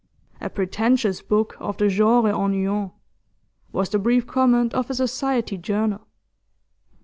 'A 0.41 0.49
pretentious 0.49 1.21
book 1.21 1.55
of 1.59 1.77
the 1.77 1.87
genre 1.87 2.31
ennuyant,' 2.31 2.91
was 3.71 3.89
the 3.89 3.99
brief 3.99 4.25
comment 4.25 4.73
of 4.73 4.89
a 4.89 4.95
Society 4.95 5.59
journal. 5.59 6.07